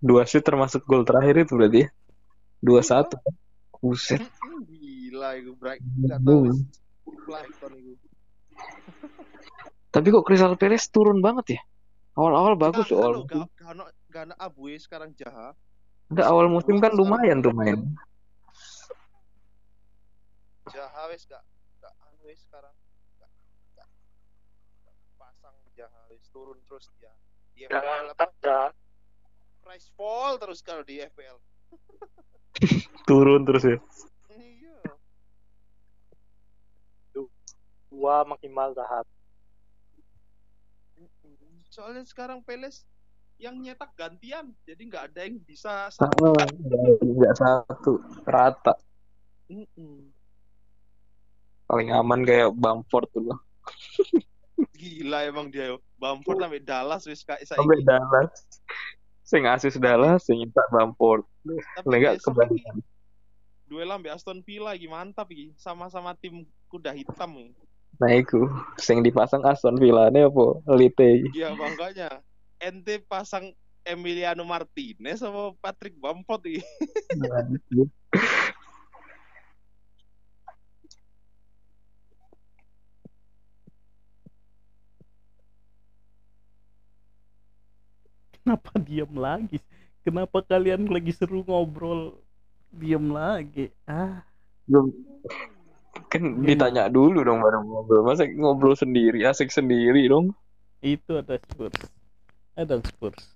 [0.06, 1.90] dua shoot termasuk gol terakhir itu berarti ya
[2.62, 3.18] dua satu
[3.82, 4.22] buset
[4.70, 6.66] Gila itu Brighton.
[7.26, 8.05] Brighton itu.
[9.96, 11.62] Tapi kok Crystal Palace turun banget ya
[12.16, 15.52] awal-awal bagus Gak, awal gak, gak, gak, gak ada abu ya sekarang jaha.
[16.08, 17.80] Enggak, awal musim kan lumayan tuh main
[20.72, 21.44] Jaha wes gak,
[21.84, 22.74] gak anu wes sekarang.
[23.20, 23.32] Gak,
[23.76, 23.88] gak,
[24.88, 27.12] gak pasang jaha wes turun terus dia.
[27.56, 28.26] Di FPL apa?
[28.44, 28.62] ya
[29.66, 31.38] Price fall terus kalau di FPL.
[33.10, 33.78] turun terus ya
[37.96, 39.08] dua maksimal tahat
[41.72, 42.88] Soalnya sekarang Peles
[43.36, 45.92] yang nyetak gantian, jadi nggak ada yang bisa.
[45.92, 46.32] sama
[47.04, 48.80] nggak satu rata
[49.52, 50.08] Mm-mm.
[51.68, 53.40] paling aman kayak Bamford tuh loh
[54.76, 55.84] Gila emang dia yo.
[56.00, 57.60] Bamford sampai Dallas wes kayak saya.
[57.60, 58.32] sampai Dallas
[59.28, 62.80] sing asis Dallas sing nyetak Bamford Tapi enggak kebalikan
[63.66, 67.65] duel ambil Aston Villa lagi mantap iki sama-sama tim kuda hitam iki.
[67.96, 70.46] Nah itu sing dipasang Aston Villa ini apa?
[70.72, 71.32] Elite.
[71.32, 72.10] Iya makanya.
[72.60, 73.52] Ente pasang
[73.86, 76.62] Emiliano Martinez sama Patrick Bamford iki.
[88.46, 89.58] kenapa diam lagi?
[90.06, 92.14] Kenapa kalian lagi seru ngobrol?
[92.70, 93.74] Diam lagi?
[93.90, 94.22] Ah,
[94.70, 94.94] belum
[96.08, 100.32] kan ditanya dulu dong baru ngobrol masa ngobrol sendiri asik sendiri dong
[100.80, 101.74] itu ada Spurs.
[102.54, 103.34] Ada Spurs.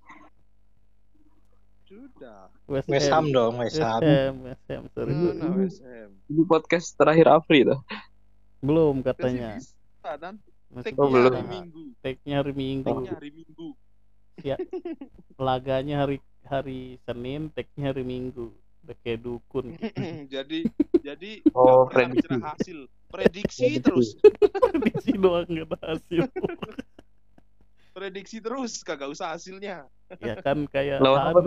[1.83, 2.45] Sudah.
[2.69, 5.13] West, West Ham dong West West Ham West Ham, sorry.
[5.57, 6.09] West Ham?
[6.29, 7.81] ini podcast terakhir Afri tuh
[8.61, 9.57] Belum katanya.
[9.57, 10.37] bisa dan
[10.69, 11.33] Masih Oh, belum.
[11.33, 11.81] hari Minggu.
[12.05, 12.85] Tag-nya hari Minggu.
[12.85, 13.67] Tag-nya hari Minggu.
[15.41, 18.53] Laganya hari hari Senin, tag-nya hari Minggu.
[18.83, 19.65] Udah kayak dukun.
[20.33, 20.59] jadi
[20.99, 22.27] jadi Oh, prediksi.
[22.29, 22.79] hasil.
[23.09, 23.81] Prediksi Prediksi.
[23.81, 24.07] terus.
[24.69, 26.21] Prediksi doang nggak ada hasil.
[27.89, 29.83] prediksi terus kagak usah hasilnya
[30.23, 31.39] ya kan kayak Lawan apa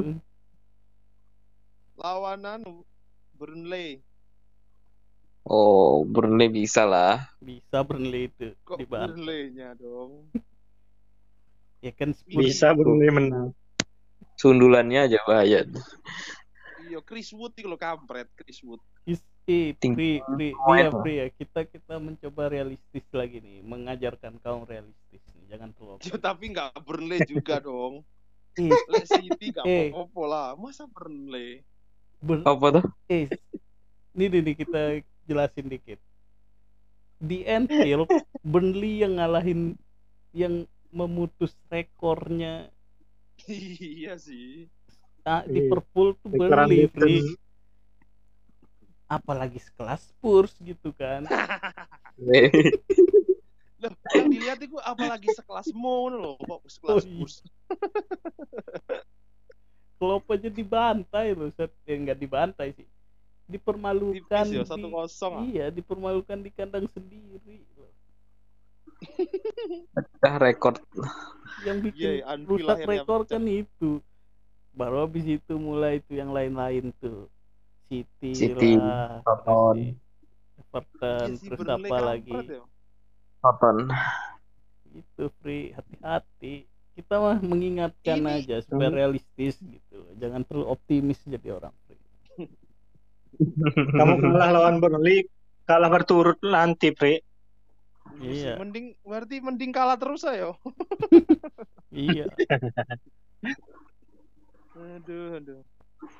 [1.96, 2.74] lawan anu
[3.32, 4.04] Burnley
[5.42, 7.26] Oh, Burnley bisa lah.
[7.42, 8.78] bisa Burnley itu kok.
[8.84, 10.28] Burnley-nya dong
[11.80, 13.56] ya kan Spurs Bisa Burnley menang.
[14.36, 15.64] Sundulannya aja bahaya.
[16.92, 21.02] Iya Chris Wood itu lo kampret Chris Wood is- Ting- Pri, Pri, poin iya, lah.
[21.02, 21.26] Pri, ya.
[21.34, 26.70] kita kita mencoba realistis lagi nih mengajarkan kaum realistis nih jangan terlalu ya, tapi nggak
[26.86, 28.06] Burnley juga dong
[28.54, 29.90] Lek City gak Eh.
[29.90, 31.64] apa-apa lah masa Burnley
[32.22, 32.84] Bur- Apa tuh?
[33.10, 33.26] eh,
[34.14, 34.80] ini nih, nih, kita
[35.26, 35.98] jelasin dikit
[37.18, 38.06] di Anfield
[38.46, 39.74] Burnley yang ngalahin
[40.30, 42.70] yang memutus rekornya
[43.50, 44.70] iya sih
[45.22, 45.48] ah, Iya.
[45.48, 46.30] Liverpool tuh.
[46.88, 47.36] Pri.
[49.06, 51.22] apalagi sekelas Spurs gitu kan
[53.76, 57.12] Loh, yang dilihat itu apalagi sekelas Mo loh kok sekelas Oh, iya.
[57.12, 57.34] Spurs
[59.98, 62.86] Klopp aja dibantai loh set eh, nggak dibantai sih
[63.44, 65.44] dipermalukan tipis ya di- satu kosong ah.
[65.44, 67.90] iya dipermalukan di kandang sendiri loh.
[69.92, 70.72] Udah rekor.
[71.62, 73.30] yang bikin Iya, Anfield rusak akhirnya rekor pecah.
[73.34, 73.90] kan itu
[74.72, 77.28] baru habis itu mulai itu yang lain-lain tuh
[77.86, 80.00] City, City, lah Everton.
[80.58, 82.62] Everton Iya sih, terus Burnley apa lagi ya.
[83.42, 83.76] Nonton.
[84.92, 86.54] itu free hati-hati
[86.92, 88.98] kita mah mengingatkan Ini- aja supaya Hmm.
[88.98, 92.00] realistis gitu jangan terlalu optimis jadi orang free
[93.90, 95.24] Kamu kalah lawan Burnley,
[95.64, 97.24] kalah berturut nanti, Pri.
[98.14, 98.56] Iya.
[98.56, 100.60] mending berarti mending kalah terus ayo
[101.90, 102.28] iya
[104.76, 105.60] aduh aduh.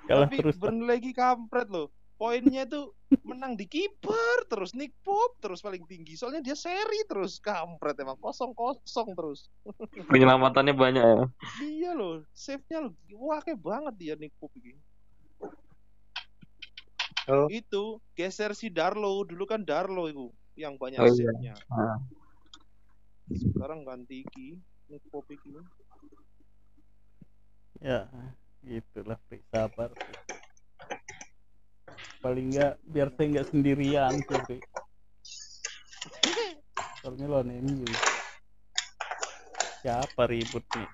[0.06, 1.90] Kalah tapi terus Burnley lagi kampret loh.
[2.14, 2.94] Poinnya tuh
[3.26, 6.14] menang di kiper terus Nick Pope terus paling tinggi.
[6.14, 8.14] Soalnya dia seri terus kampret emang.
[8.22, 9.50] Kosong kosong terus.
[10.12, 11.16] Penyelamatannya banyak ya.
[11.66, 12.94] iya loh save nya loh.
[13.18, 14.78] Wah kayak banget dia Nick Pope ini.
[17.30, 17.46] Oh.
[17.46, 20.26] itu geser si Darlow dulu kan Darlow itu
[20.58, 21.14] yang banyak Oh, iya.
[21.14, 21.94] save nya Ah.
[23.30, 24.58] sekarang ganti Ki
[24.90, 25.62] Nick Pope ini.
[27.78, 28.06] Ya
[28.62, 30.14] gitulah free sabar Pri.
[32.22, 34.58] paling enggak biar saya nggak sendirian sih Pri.
[37.02, 37.86] soalnya lawan MU
[39.82, 40.90] siapa ribut nih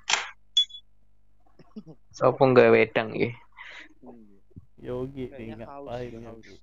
[2.11, 3.31] Sopo nggak wedang ya.
[4.83, 6.59] Yogi nih ngapain Yogi haus.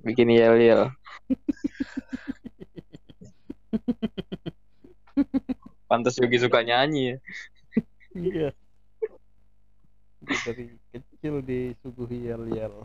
[0.00, 0.88] Bikin yel-yel.
[5.88, 7.16] Pantas Yogi suka nyanyi ya.
[8.18, 8.50] iya
[10.44, 12.84] dari kecil disuguhi yel-yel.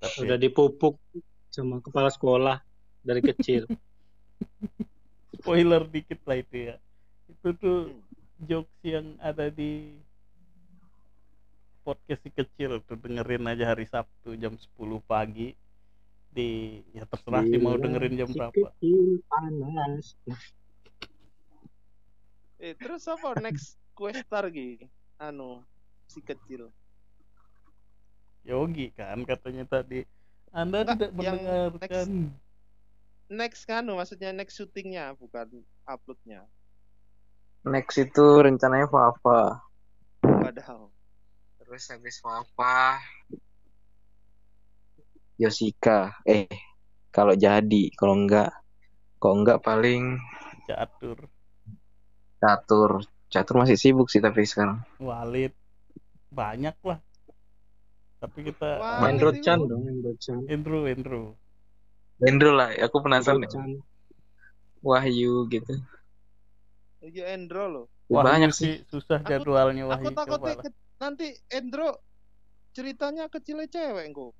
[0.00, 1.00] Tapi Udah dipupuk
[1.48, 2.60] sama kepala sekolah
[3.00, 3.64] dari kecil.
[5.46, 6.76] spoiler dikit lah itu ya.
[7.30, 7.78] Itu tuh
[8.42, 9.94] jokes yang ada di
[11.86, 12.98] podcast si kecil tuh.
[12.98, 14.74] Dengerin aja hari Sabtu jam 10
[15.06, 15.54] pagi.
[16.34, 18.74] Di ya terserah sih mau dengerin jam berapa.
[18.74, 20.18] kecil panas.
[22.56, 24.84] eh terus apa next questar Ki
[25.16, 25.64] anu
[26.04, 26.68] si kecil.
[28.44, 30.04] Yogi kan katanya tadi.
[30.52, 32.08] Anda Enggak, tidak yang mendengarkan.
[33.26, 36.46] Next kan maksudnya next syutingnya bukan uploadnya.
[37.66, 39.58] Next itu rencananya Fafa.
[40.22, 40.94] padahal.
[41.58, 43.02] Terus habis Fafa.
[45.42, 46.14] Yosika.
[46.22, 46.46] Eh,
[47.10, 48.54] kalau jadi, kalau enggak,
[49.18, 50.22] kalau enggak paling
[50.70, 51.26] catur.
[52.38, 53.02] Catur.
[53.36, 54.80] Catur masih sibuk sih tapi sekarang.
[54.96, 55.52] Walid
[56.28, 57.00] banyak lah
[58.16, 60.38] tapi kita Wah, Main itu- Rochan dong, main Rochan.
[60.48, 61.24] Andrew Andrew
[62.16, 63.44] Hendro lah, aku penasaran.
[63.44, 63.78] Rochan.
[64.80, 65.70] Wahyu gitu.
[67.02, 68.88] iya Endro loh Wah Banyak sih sih.
[68.88, 70.56] susah Aku- jadwalnya aku Wahyu takutnya coba lah.
[70.64, 71.88] ke- nanti Endro
[72.72, 74.32] ceritanya kecilnya cewek kok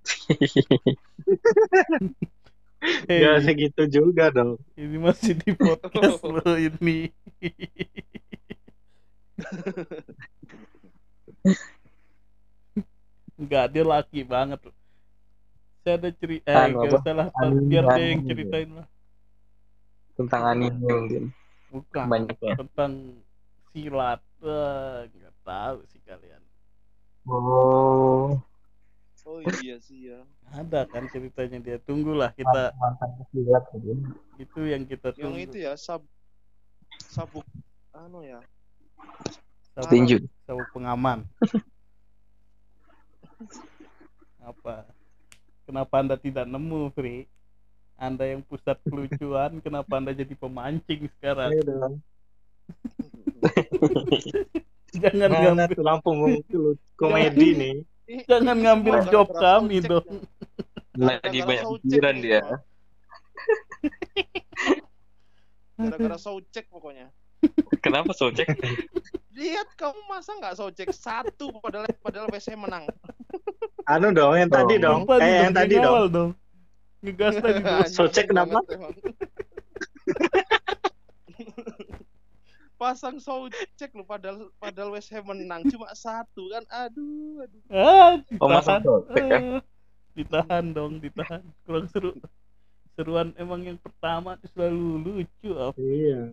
[2.80, 4.56] Hei, Ya segitu juga dong.
[4.72, 7.12] ini masih di podcast lo ini
[13.40, 14.76] Enggak, dia laki banget loh.
[15.80, 17.26] Saya ada cerita, eh, gak usah lah,
[17.64, 18.86] biar dia yang ceritain lah.
[20.12, 21.24] Tentang anime mungkin.
[21.72, 22.54] Bukan, Banyaknya.
[22.60, 22.92] tentang
[23.72, 24.20] silat.
[24.40, 26.42] Wah, nggak tahu sih kalian.
[27.24, 28.36] Oh.
[29.30, 31.78] Oh iya sih ya Ada kan ceritanya dia.
[31.78, 32.74] Tunggulah kita,
[33.30, 33.94] gitu.
[34.42, 35.46] itu yang kita yang tunggu.
[35.46, 36.02] itu ya sab
[37.06, 37.46] sabuk
[37.94, 38.42] anu ya
[39.78, 40.18] Sabuk- Tinju.
[40.42, 41.22] sabuk pengaman.
[44.42, 44.82] Apa?
[45.62, 47.30] Kenapa Anda tidak nemu, Fri?
[47.94, 51.54] Anda yang pusat kelucuan, kenapa Anda jadi pemancing sekarang?
[54.90, 57.76] Jangan tuh Lampung itu komedi nih.
[58.26, 60.06] Jangan ngambil job kami dong.
[60.94, 62.42] Lagi Gara-gara banyak pikiran dia.
[65.78, 67.08] Gara-gara soundcheck pokoknya.
[67.80, 68.44] Kenapa socek?
[69.40, 72.84] Lihat kamu masa nggak soundcheck satu padahal padahal WC menang.
[73.92, 74.82] Anu dong, yang tadi Oh.
[74.84, 75.00] dong.
[75.08, 75.96] Kayak dong, yang tadi dong.
[76.12, 76.30] dong.
[77.00, 77.80] Ngegas tadi dong.
[77.88, 78.60] Soundcheck kenapa?
[82.80, 86.64] Pasang soundcheck lu padahal padahal West Ham menang cuma satu kan.
[86.88, 87.60] Aduh, aduh.
[87.68, 89.12] Ah, Oh, masa ditahan.
[89.12, 89.36] ya?
[89.36, 89.60] Ah,
[90.16, 91.44] ditahan dong, ditahan.
[91.62, 92.16] Kurang seru.
[92.96, 95.52] Seruan emang yang pertama selalu lucu.
[95.52, 95.76] Apa?
[95.76, 96.32] Iya.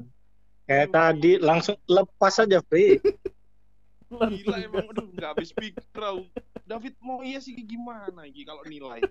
[0.63, 2.95] Kayak tadi langsung lepas aja free.
[4.07, 6.23] Gila emang aduh nggak habis pikir tau.
[6.63, 9.03] David Moyes sih gimana Gi kalau nilai?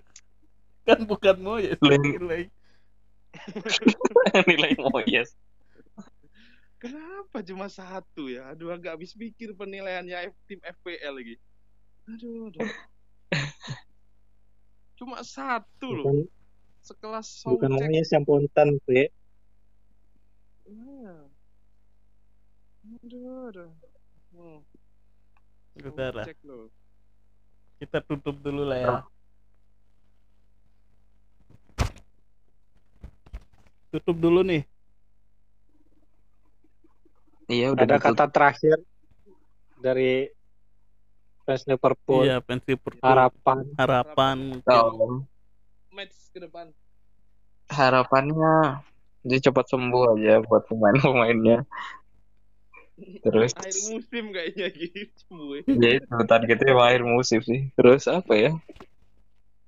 [0.85, 2.49] kan bukan mau ya Leng- nilai.
[4.49, 5.37] Nilai Moyes.
[6.77, 8.53] Kenapa cuma satu ya?
[8.53, 11.35] Aduh agak habis pikir penilaiannya F- tim FPL lagi.
[12.07, 12.61] Aduh, aduh.
[14.97, 16.05] Cuma satu loh.
[16.05, 16.17] Bukan,
[16.81, 17.89] Sekelas bukan soundcheck.
[17.89, 19.09] namanya spontan free.
[20.65, 21.13] Iya.
[23.03, 23.71] Aduh, aduh.
[24.31, 24.59] Hmm.
[25.77, 26.69] Soundcheck loh.
[27.77, 28.95] kita tutup dulu lah ya.
[33.91, 34.61] Tutup dulu nih.
[37.47, 38.11] Iya udah Ada ditutup.
[38.13, 38.77] kata terakhir
[39.79, 40.27] dari
[41.41, 42.23] fans Liverpool.
[42.27, 43.07] Iya, fans Liverpool.
[43.07, 43.57] Harapan.
[43.79, 44.37] Harapan.
[44.67, 45.23] Oh,
[45.89, 46.69] Match ke depan.
[47.67, 48.79] harapannya
[49.27, 51.67] dia cepat sembuh aja buat pemain-pemainnya.
[53.21, 55.23] Terus Akhir musim kayaknya gitu.
[55.29, 55.59] gue.
[55.67, 57.67] ya itu targetnya emang akhir musim sih.
[57.75, 58.51] Terus apa ya?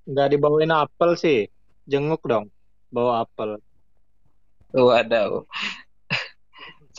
[0.07, 1.39] Nggak dibawain apel sih.
[1.85, 2.47] Jenguk dong.
[2.87, 3.59] Bawa apel.
[4.71, 5.27] Oh ada.
[5.29, 5.43] oh.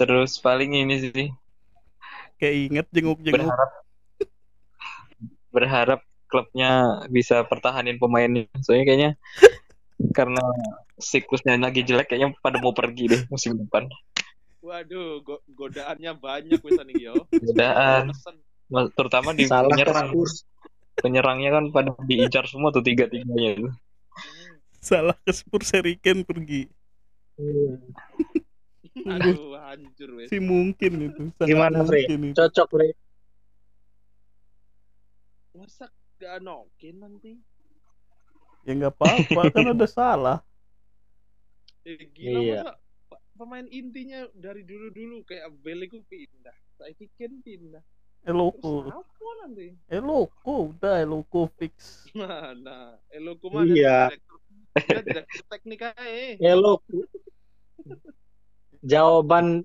[0.01, 1.29] Terus paling ini sih
[2.41, 3.37] Kayak inget jenguk-jenguk.
[3.37, 3.71] berharap
[5.53, 8.49] berharap klubnya bisa pertahanin pemainnya.
[8.65, 9.11] Soalnya kayaknya
[10.17, 10.41] karena
[10.97, 13.93] siklusnya lagi jelek kayaknya pada mau pergi deh musim depan.
[14.65, 17.29] Waduh, go- godaannya banyak wis nih yo.
[17.29, 18.13] Godaan.
[18.97, 20.17] Terutama di Salah penyerang.
[21.01, 23.69] Penyerangnya kan pada diincar semua tuh tiga-tiganya itu.
[24.81, 26.73] Salah ke Spurs Harry Kane pergi.
[27.37, 27.77] Iya.
[29.07, 30.29] Aduh, hancur wes.
[30.29, 31.23] Si mungkin itu.
[31.39, 32.33] Sangat Gimana, itu.
[32.37, 32.93] Cocok free.
[35.57, 35.87] Masa
[36.21, 37.33] gak nokin nanti?
[38.69, 40.39] Ya nggak apa-apa kan ada salah.
[41.89, 42.61] Eh, gila Iya.
[42.61, 42.73] masa
[43.41, 46.53] pemain intinya dari dulu-dulu kayak Bale itu pindah.
[46.77, 47.81] Saya Ken pindah.
[48.21, 48.85] Eloko.
[48.93, 49.73] apa nanti?
[49.89, 52.05] Eloko udah Eloko fix.
[52.13, 53.01] Mana?
[53.09, 54.13] Eloko mah Iya.
[54.13, 54.39] direktur
[55.49, 56.37] teknik aja.
[56.37, 56.85] Elok.
[58.81, 59.65] Jawaban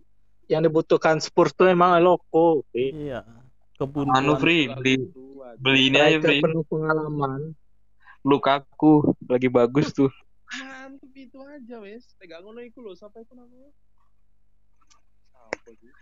[0.52, 1.98] yang dibutuhkan Spurs tuh emang.
[2.72, 3.12] Free.
[3.12, 3.24] Iya.
[3.76, 4.96] Kebun Anu Free beli
[5.60, 6.40] beli ini aja Free.
[6.40, 7.52] penuh pengalaman.
[8.26, 10.10] Lukaku lagi bagus tuh.
[10.50, 12.16] Mantep itu aja wes.
[12.18, 13.70] Tegang ngono iku lho, siapa itu namanya?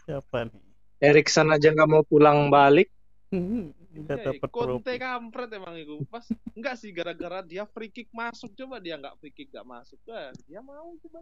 [0.06, 0.64] Siapa nih?
[1.04, 2.88] Erikson aja nggak mau pulang balik.
[3.34, 6.06] Nggak Eh, dapat Conte kampret emang itu.
[6.08, 10.00] Pas enggak sih gara-gara dia free kick masuk coba dia enggak free kick enggak masuk.
[10.06, 11.20] Wah, dia mau coba.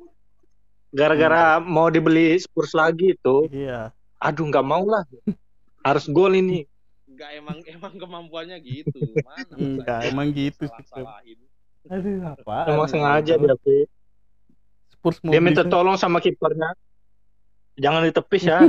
[0.92, 3.48] Gara-gara mau dibeli Spurs lagi itu.
[3.48, 3.96] Iya.
[4.20, 5.08] Aduh nggak mau lah.
[5.82, 6.68] Harus gol ini.
[7.08, 9.00] Enggak emang emang kemampuannya gitu.
[9.24, 11.40] Mana dia emang gitu sih, salah-salahin.
[11.88, 12.58] Aduh apa?
[12.70, 13.56] Emang sengaja dia.
[14.94, 16.76] Spurs mau Dia minta tolong sama kipernya.
[17.80, 18.60] Jangan ditepis ya.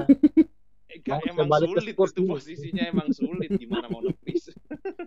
[0.92, 4.52] Eh, enggak, Mau emang sulit itu posisinya emang sulit gimana mau nepis.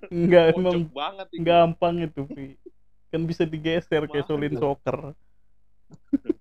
[0.09, 1.41] Enggak emang banget itu.
[1.45, 2.57] gampang itu, Pi.
[3.13, 4.25] Kan bisa digeser kayak.
[4.25, 5.13] Solin Soccer.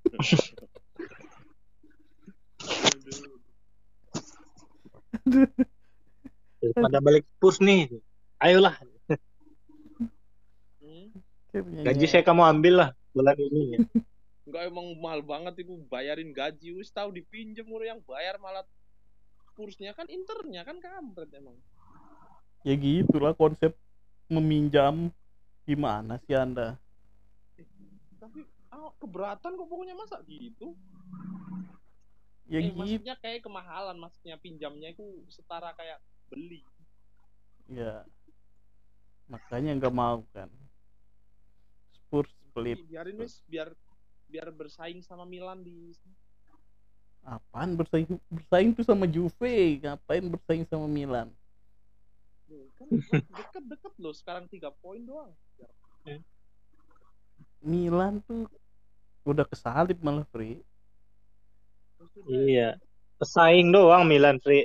[6.61, 7.89] Daripada balik Spurs nih.
[8.41, 8.77] Ayolah.
[11.55, 13.79] Gaji saya kamu ambil lah bulan ini.
[13.79, 13.79] Ya.
[14.45, 18.67] Enggak emang mahal banget itu bayarin gaji wis tahu dipinjem orang yang bayar malah
[19.55, 21.55] kursnya kan internya kan kampret emang.
[22.67, 23.77] Ya gitulah konsep
[24.27, 25.15] meminjam
[25.65, 26.77] gimana sih Anda?
[28.19, 28.41] Tapi
[28.75, 30.75] ah, keberatan kok pokoknya masa gitu.
[32.51, 32.77] Ya eh, gitu.
[32.77, 36.61] maksudnya kayak kemahalan maksudnya pinjamnya itu setara kayak beli.
[37.71, 38.05] Ya.
[39.31, 40.51] Makanya nggak mau kan.
[41.95, 42.83] Spurs pelit.
[42.85, 43.73] Biarin wis biar
[44.29, 45.95] biar bersaing sama Milan di
[47.25, 51.33] Apaan bersaing bersaing tuh sama Juve, ngapain bersaing sama Milan?
[52.53, 55.33] Loh, kan deket-deket loh sekarang tiga poin doang.
[57.65, 58.45] Milan tuh
[59.25, 60.61] udah kesalip malah Free
[62.25, 62.77] Iya.
[63.17, 64.65] Pesaing doang Milan, Fri.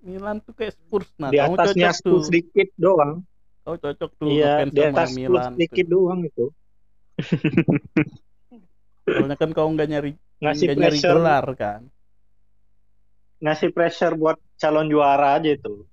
[0.00, 3.22] Milan tuh kayak Spurs nah Di atasnya tuh Spurs dikit doang.
[3.60, 5.90] kau cocok tuh Iya, di atas Spurs Milan dikit tuh.
[5.90, 6.46] doang itu.
[9.04, 11.80] soalnya kan kau nggak nyari Ngasih nggak nyari pressure, gelar kan
[13.40, 15.84] ngasih pressure buat calon juara aja itu.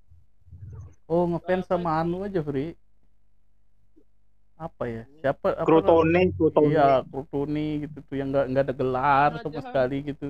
[1.05, 2.76] oh ngefans sama Anu aja Free
[4.57, 5.03] apa ya?
[5.21, 5.53] Siapa?
[5.53, 6.73] Apa Crotone, Crotone.
[6.73, 7.05] iya
[7.85, 9.65] gitu tuh yang nggak nggak ada gelar sama Aja.
[9.69, 10.25] sekali gitu.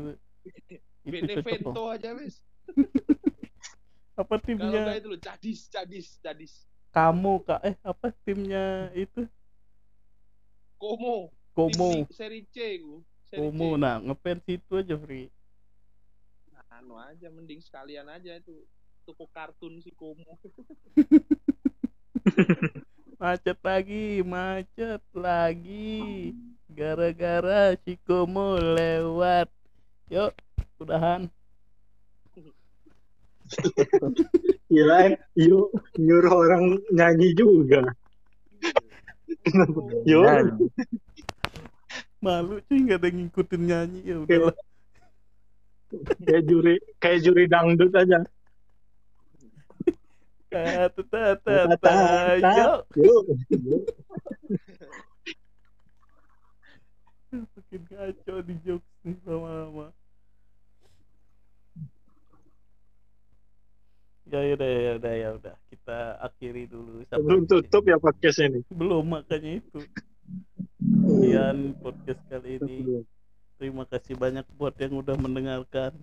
[1.07, 2.35] Itu cocok tuh aja wes
[4.21, 4.83] apa kalau timnya?
[4.83, 6.53] nggak itu loh cadis cadis cadis
[6.91, 9.29] kamu kak eh apa timnya itu?
[10.77, 13.01] Como Tim seri C gue
[13.33, 13.81] Como C.
[13.81, 15.29] nah ngefans itu aja Free
[16.77, 18.53] anu aja mending sekalian aja itu
[19.07, 20.37] toko kartun si Como
[23.17, 26.37] macet lagi macet lagi
[26.69, 29.49] gara-gara si Como lewat
[30.13, 30.37] yuk
[30.77, 31.25] udahan
[34.67, 37.95] Kirain yuk nyuruh orang nyanyi juga.
[40.09, 40.59] Yuk.
[42.19, 44.57] Malu cuy nggak ada ngikutin nyanyi ya udahlah
[46.27, 48.27] kayak juri kayak juri dangdut aja.
[50.47, 51.95] Tata tata Tata,
[52.39, 53.23] yuk Yuk.
[53.51, 53.83] Yuk.
[57.27, 59.91] makin ngaco di jokes nih lama-lama
[64.27, 68.59] ya udah ya udah ya udah kita akhiri dulu Belum tutup ya podcast ini.
[68.71, 69.79] belum makanya itu
[70.83, 73.03] sekian podcast kali ini
[73.55, 75.95] terima kasih banyak buat yang udah mendengarkan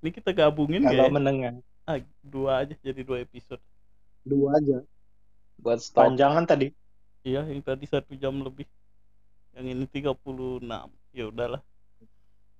[0.00, 1.12] ini kita gabungin Kalau ya?
[1.12, 1.52] mendengar
[1.88, 3.62] ah, dua aja jadi dua episode
[4.22, 4.78] dua aja.
[5.58, 6.06] Buat stop.
[6.06, 6.70] Panjangan tadi.
[7.22, 8.66] iya yang tadi satu jam lebih
[9.54, 10.66] yang ini 36
[11.14, 11.62] ya udahlah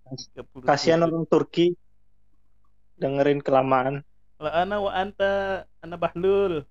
[0.07, 0.63] 37.
[0.63, 1.75] Kasihan orang Turki
[2.95, 4.07] dengerin kelamaan.
[4.39, 6.63] La ana wa anta ana bahlul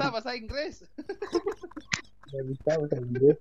[0.00, 0.82] bisa bahasa Inggris
[2.30, 3.38] Gak bisa bahasa Inggris.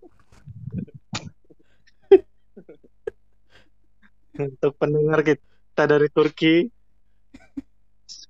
[4.39, 5.48] Untuk pendengar kita
[5.85, 6.67] dari Turki,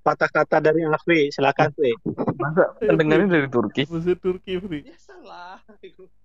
[0.00, 1.92] patah kata dari Afri, silakan Afri.
[2.36, 3.82] Masa pendengarnya dari Turki?
[3.88, 5.58] bahasa Turki free biasalah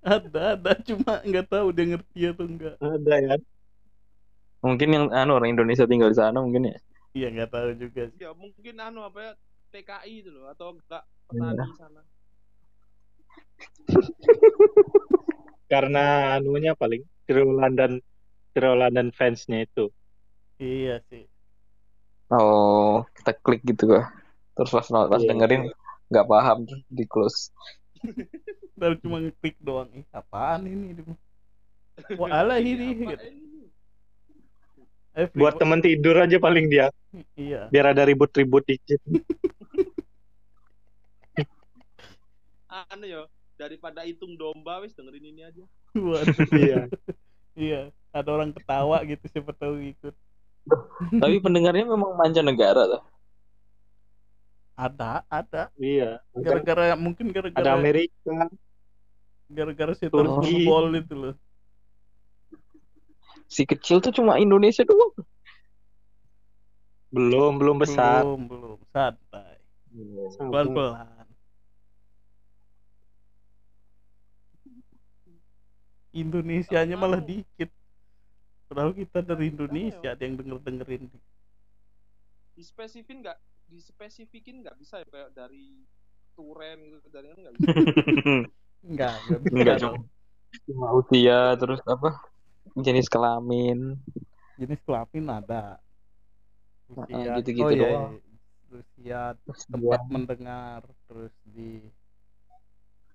[0.03, 3.35] ada ada cuma nggak tahu dia ngerti atau enggak Ada ya.
[4.59, 6.77] Mungkin yang anu orang Indonesia tinggal di sana mungkin ya.
[7.15, 9.31] iya nggak tahu juga sih ya mungkin anu apa ya
[9.71, 11.65] TKI itu loh atau enggak petani Iya.
[11.79, 12.01] sana
[15.71, 16.03] Karena
[16.37, 17.91] anunya paling Tirolan dan
[18.51, 19.89] Tirolan dan fansnya itu.
[20.59, 21.25] Iya sih
[22.25, 24.09] Oh, kita klik gitu kah.
[24.57, 25.29] Terus pas pas Iya.
[25.29, 25.69] dengerin
[26.09, 27.53] nggak paham terus di close.
[28.79, 30.99] baru cuma ngeklik doang ih apaan ini
[32.19, 32.27] wah
[32.59, 33.25] ini Apa gitu.
[33.31, 33.71] ini?
[35.15, 36.91] eh, Buat temen tidur aja paling dia,
[37.39, 38.99] iya biar ada ribut-ribut dikit.
[42.91, 43.23] anu ya
[43.55, 45.63] daripada hitung domba wis dengerin ini aja
[45.95, 46.35] Waduh.
[46.51, 46.91] Iya.
[47.55, 47.81] iya
[48.11, 50.11] ada orang ketawa gitu siapa tahu ikut
[51.21, 53.03] Tapi pendengarnya memang mancanegara tuh.
[54.75, 56.19] ada ada Iya.
[56.35, 58.51] gara-gara mungkin Ada gara-gara Amerika,
[59.47, 60.11] gara-gara Turki.
[60.67, 61.35] football itu loh
[63.45, 65.13] Si kecil tuh cuma Indonesia doang.
[67.07, 68.25] belum belum besar.
[68.25, 69.55] belum belum santai
[70.35, 71.23] pelan-pelan
[76.11, 77.27] Indonesianya malah Anu.
[77.27, 77.69] dikit
[78.65, 81.03] padahal kita dari Indonesia ada yang denger dengerin
[82.55, 83.37] dispesifikin nggak
[83.67, 85.83] dispesifikin nggak bisa ya kayak dari
[86.35, 87.67] Turen gitu dari kan nggak bisa
[88.89, 89.95] enggak enggak bisa Enggak dong.
[90.65, 92.09] cuma usia terus apa
[92.79, 93.99] jenis kelamin.
[94.55, 95.79] jenis kelamin ada
[96.95, 98.11] Ah, usia gitu-gitu oh, iya, doang.
[98.13, 98.21] iya.
[98.75, 101.81] usia Terus tempat mendengar terus di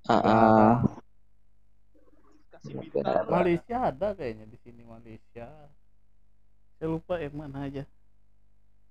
[0.08, 0.74] Ah, ah.
[2.60, 5.48] Kasih bintang Malaysia ada kayaknya di sini Malaysia.
[6.76, 7.84] Saya lupa yang mana aja.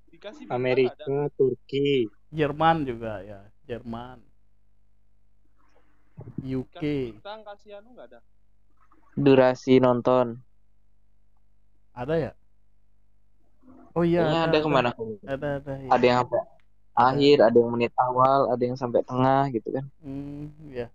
[0.10, 2.10] Dikasih bintang ada Amerika, Turki.
[2.34, 4.26] Jerman juga ya Jerman.
[6.42, 6.82] UK
[7.16, 8.20] bintang kasih anu nggak ada
[9.16, 10.40] durasi nonton.
[11.96, 12.32] ada ya?
[13.92, 14.90] Oh iya Kayaknya ada ke mana?
[15.28, 15.48] ada.
[15.60, 15.90] Ada ya.
[15.92, 16.42] Ada yang sampai
[16.96, 19.86] akhir, ada yang menit awal, ada yang sampai tengah gitu kan.
[20.04, 20.88] hmm, ya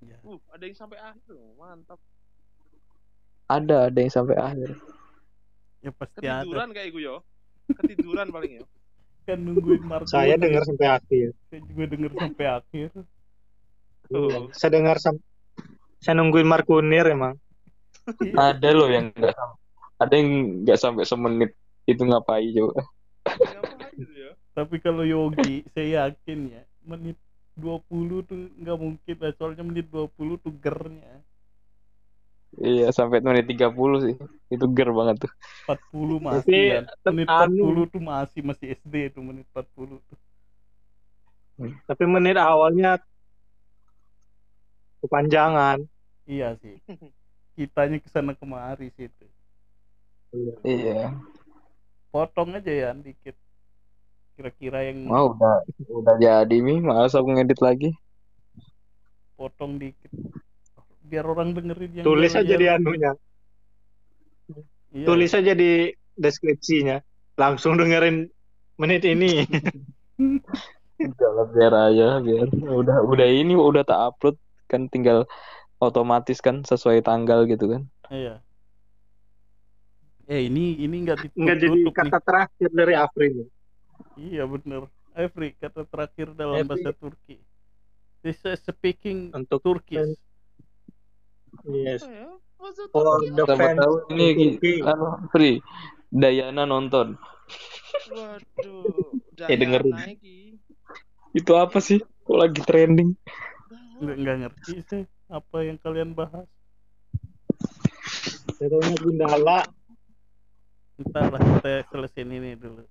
[0.00, 1.98] ya uh ada yang sampai akhir loh mantap
[3.48, 4.70] Ada, ada yang sampai akhir.
[5.80, 7.16] ya pasti ada ketiduran kayak gue yo
[7.74, 8.64] ketiduran paling ya
[9.24, 11.28] kan nungguin Marco Saya dengar sampai akhir.
[11.48, 12.90] saya juga denger sampai akhir
[14.08, 14.48] Iya.
[14.56, 15.20] Saya dengar sam-
[16.00, 17.36] saya nungguin Markunir emang.
[18.32, 19.58] Ada loh yang nggak sam-
[20.00, 20.28] ada yang
[20.64, 21.52] nggak sampai semenit
[21.84, 22.88] itu ngapain coba.
[23.28, 24.32] Ngapain ya?
[24.56, 27.20] Tapi kalau Yogi, saya yakin ya, menit
[27.58, 29.32] 20 tuh nggak mungkin lah.
[29.34, 31.20] Soalnya menit 20 tuh gernya.
[32.56, 33.68] Iya sampai menit 30
[34.06, 34.14] sih.
[34.48, 35.32] Itu ger banget tuh.
[35.68, 36.84] 40 Tapi masih kan.
[37.12, 37.64] Menit anu.
[37.74, 40.18] 40 tuh masih masih SD tuh menit 40 tuh.
[41.84, 43.02] Tapi menit awalnya
[45.02, 45.82] kepanjangan.
[46.24, 46.78] Iya sih.
[47.58, 49.26] Kitanya ke sana kemari situ.
[50.62, 51.18] Iya.
[52.14, 53.34] Potong aja ya dikit.
[54.38, 56.78] Kira-kira yang Wah udah udah jadi nih.
[56.78, 57.90] Males aku ngedit lagi.
[59.34, 60.10] potong dikit.
[61.06, 63.14] Biar orang dengerin yang Tulis aja di anunya.
[64.94, 65.06] Iya.
[65.06, 67.02] Tulis aja di deskripsinya.
[67.34, 68.30] Langsung dengerin
[68.78, 69.42] menit ini.
[70.98, 74.34] Udah lah, biar aja biar udah udah ini udah tak upload
[74.66, 75.30] kan tinggal
[75.78, 77.82] otomatis kan sesuai tanggal gitu kan.
[78.10, 78.42] Iya.
[80.26, 81.94] Eh ini ini nggak ditutup Nggak jadi nih.
[81.94, 83.26] kata terakhir dari Afri.
[84.18, 84.90] Iya bener.
[85.14, 86.68] Every kata terakhir dalam Every.
[86.70, 87.38] bahasa Turki.
[88.22, 90.18] This is speaking Untuk Turkish.
[91.66, 92.02] yes.
[92.02, 92.28] Ya?
[92.58, 93.54] For Turki the apa?
[93.54, 94.26] Siapa fans tahu ini
[94.58, 94.72] Turki.
[94.82, 95.56] anu free
[96.10, 97.18] Dayana nonton.
[98.10, 99.14] Waduh.
[99.46, 99.94] Eh, dengerin.
[99.94, 100.58] Iki.
[101.30, 102.02] Itu apa sih?
[102.26, 103.14] Kok lagi trending?
[104.02, 106.50] Nggak, nggak ngerti sih apa yang kalian bahas.
[108.58, 109.62] Contohnya Gundala.
[110.98, 112.82] Ntar lah kita selesaiin ini dulu.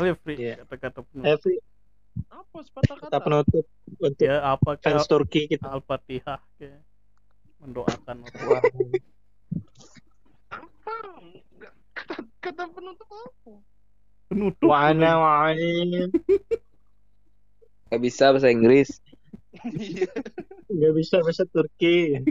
[0.00, 0.54] Refri Iya.
[0.60, 1.28] kata-kata penutup.
[1.30, 1.56] Every
[2.26, 3.06] Apa sepatah kata?
[3.06, 5.70] kita penutup untuk Ya apa fans Turki kita.
[5.70, 6.80] Al-Fatihah kayak
[7.58, 8.40] mendoakan orang.
[8.42, 8.62] Wah,
[10.50, 10.94] Apa?
[11.92, 13.52] Kata, kata penutup apa?
[14.26, 14.68] Penutup.
[14.68, 16.10] Wana main.
[17.86, 18.98] Gak bisa bahasa Inggris.
[19.70, 20.10] Iya.
[20.66, 22.22] Nggak bisa bahasa Turki.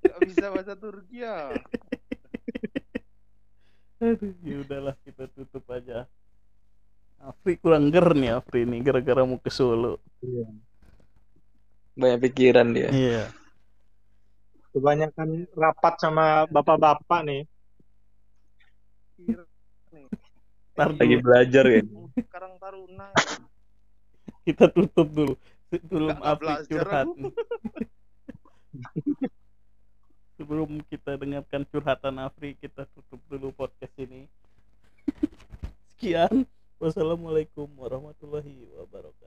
[0.00, 1.50] Gak bisa bahasa Turki ya.
[4.00, 6.08] Aduh, ya udahlah kita tutup aja.
[7.20, 10.00] Afri kurang ger nih Afri nih gara-gara mau ke Solo.
[12.00, 12.88] Banyak pikiran dia.
[12.88, 13.28] Iya.
[14.72, 17.44] Kebanyakan rapat sama bapak-bapak nih.
[19.20, 19.44] Kira
[19.92, 20.08] nih.
[20.72, 21.84] Ntar Lagi belajar ya.
[22.32, 23.12] Karang Taruna.
[24.48, 25.36] kita tutup dulu.
[25.68, 27.06] Sebelum Afri belajar curhat.
[30.40, 34.24] Sebelum kita dengarkan curhatan Afri, kita tutup dulu podcast ini.
[35.92, 36.48] Sekian.
[36.80, 39.19] Wassalamualaikum warahmatullahi wabarakatuh.